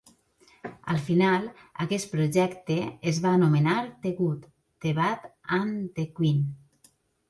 Al 0.93 1.01
final, 1.09 1.45
aquest 1.85 2.09
projecte 2.15 2.79
es 3.13 3.21
va 3.29 3.37
anomenar 3.43 3.79
The 4.09 4.17
Good, 4.25 4.51
the 4.83 4.99
Bad 5.05 5.33
and 5.63 5.83
the 6.01 6.13
Queen. 6.21 6.47